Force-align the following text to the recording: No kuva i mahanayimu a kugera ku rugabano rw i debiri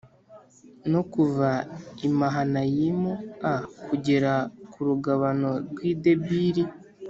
No 0.91 1.01
kuva 1.13 1.49
i 2.07 2.09
mahanayimu 2.17 3.11
a 3.53 3.55
kugera 3.87 4.33
ku 4.71 4.79
rugabano 4.87 5.51
rw 5.69 5.77
i 5.91 5.93
debiri 6.03 6.63